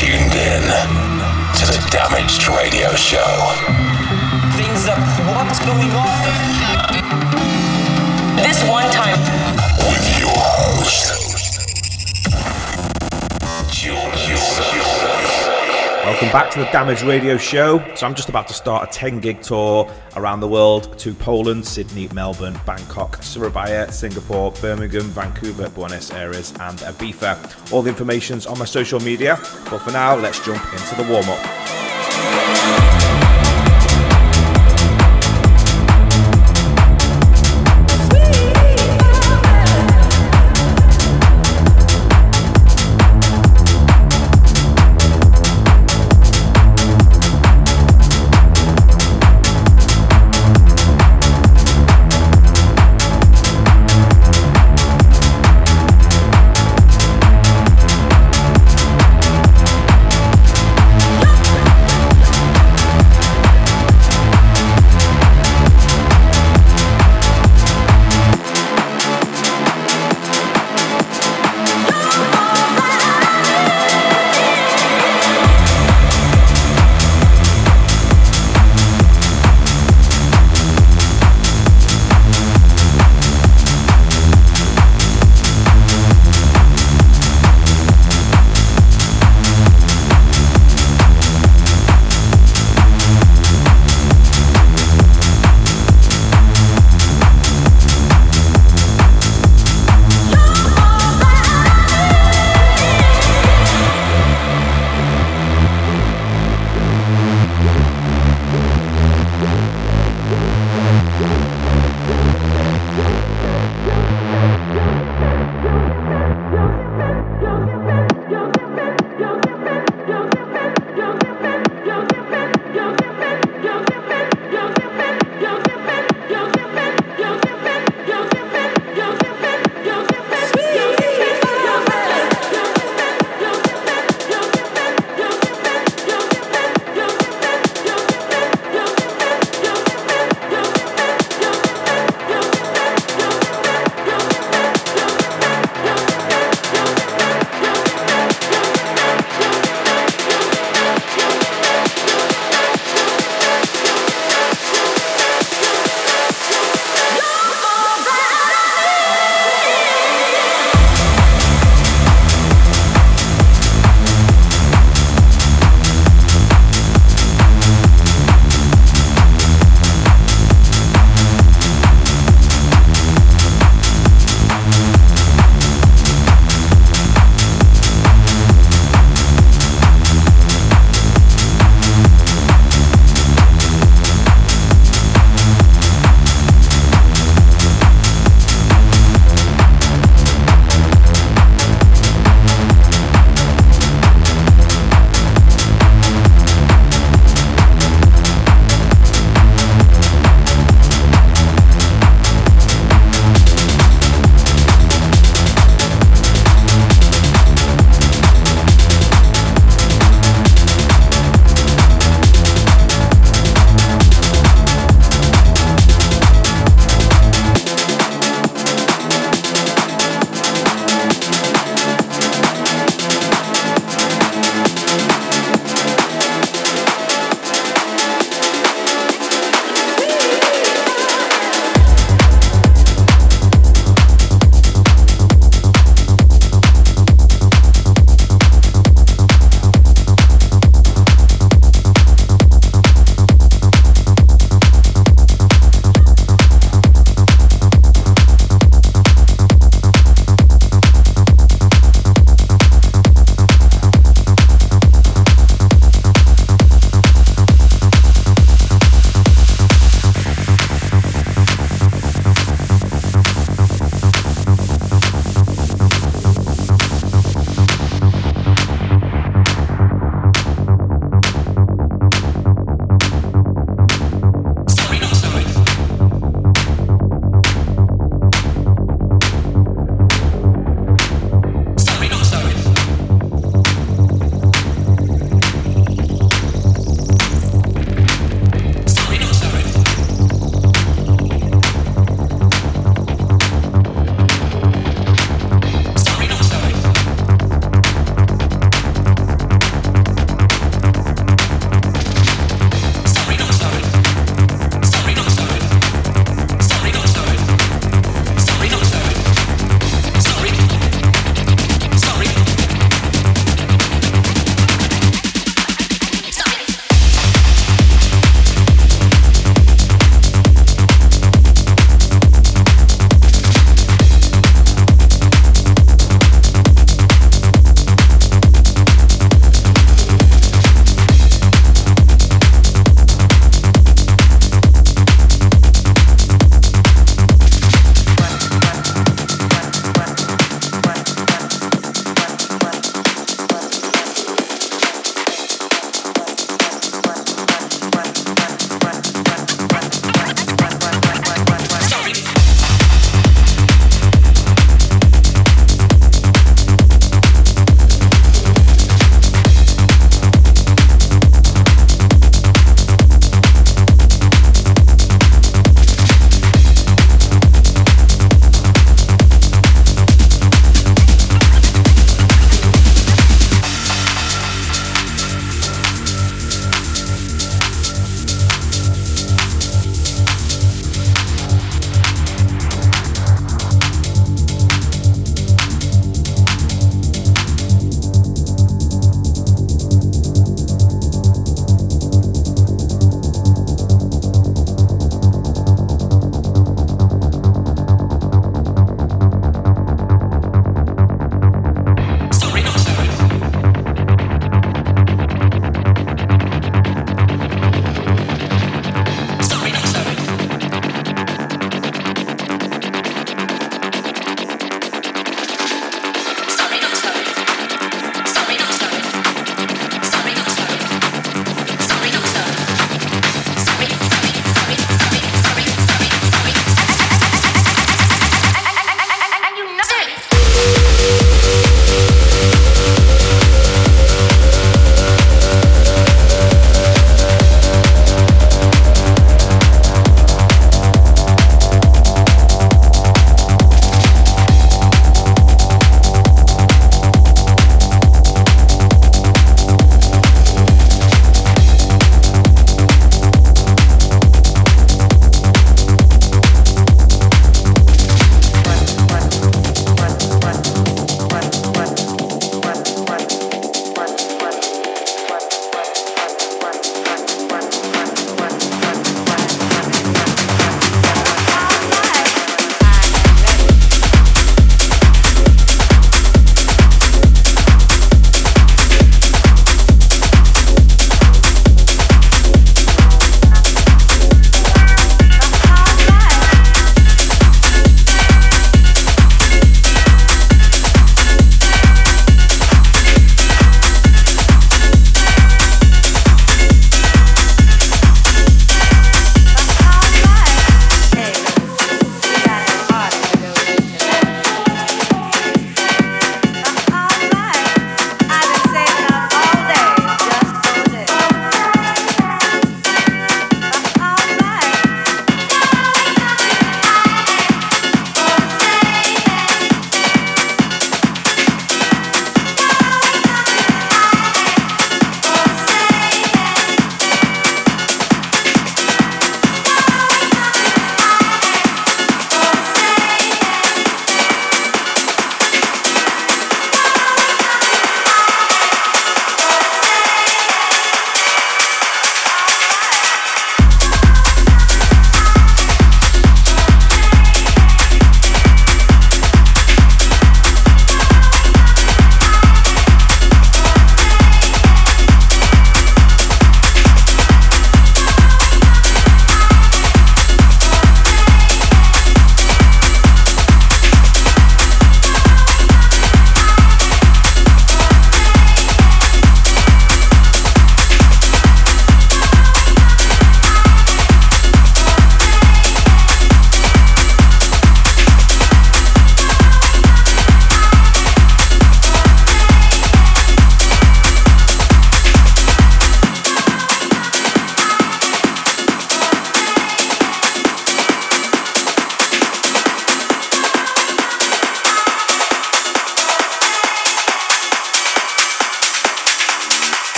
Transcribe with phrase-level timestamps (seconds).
[0.00, 0.62] tuned in
[1.52, 3.52] to the Damaged Radio Show.
[4.56, 4.96] Things up.
[5.36, 6.24] What's going on?
[8.36, 9.20] This one time.
[9.90, 11.20] With your host,
[16.20, 17.82] Welcome back to the Damaged Radio Show.
[17.94, 21.64] So I'm just about to start a 10 gig tour around the world to Poland,
[21.64, 27.72] Sydney, Melbourne, Bangkok, Surabaya, Singapore, Birmingham, Vancouver, Buenos Aires, and Ibiza.
[27.72, 29.38] All the information's on my social media.
[29.70, 32.89] But for now, let's jump into the warm up.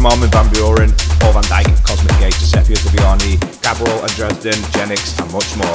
[0.00, 5.20] From Armin van Buuren, Paul van Dyk, Cosmic Gate, Giuseppe Ottaviani, Gabriel and Dresden, Genix,
[5.20, 5.69] and much more.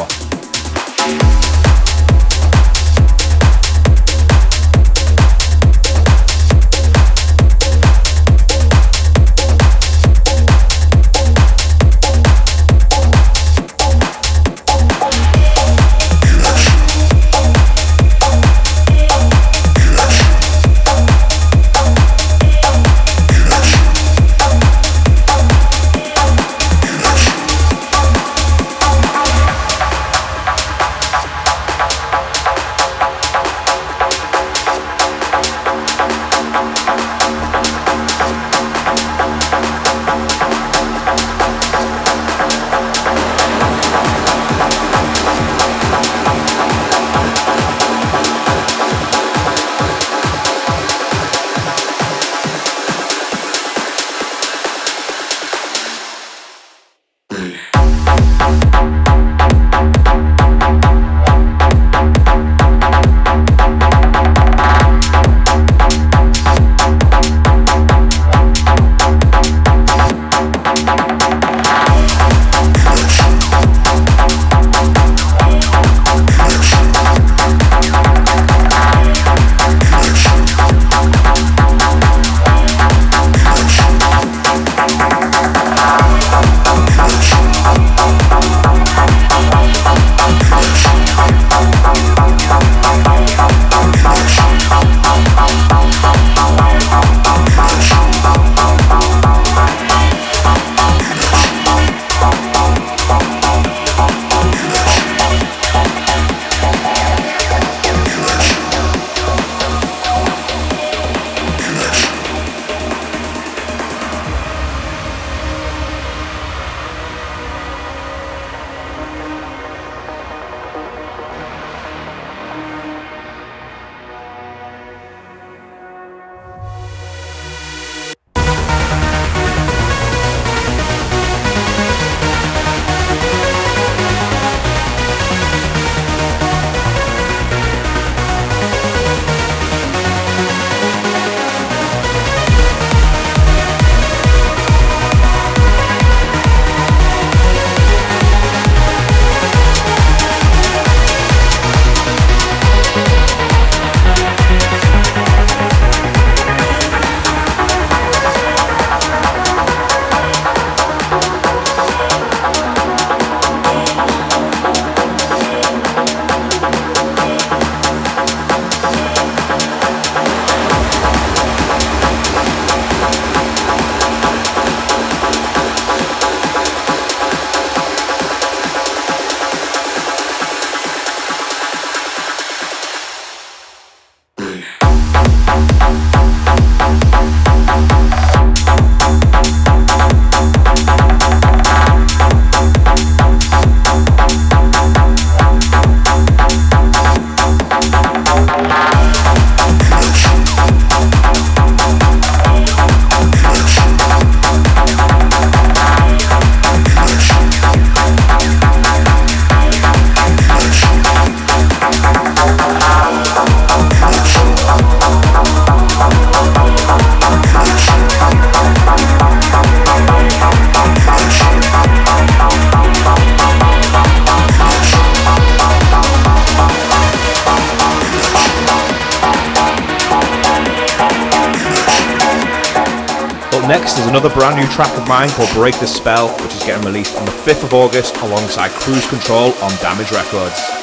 [234.15, 237.25] Another brand new track of mine called Break the Spell, which is getting released on
[237.25, 240.74] the 5th of August alongside Cruise Control on Damaged Records.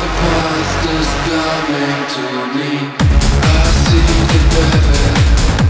[0.00, 0.10] the
[1.28, 2.24] coming to
[2.56, 2.70] me
[3.42, 5.65] I see the devil.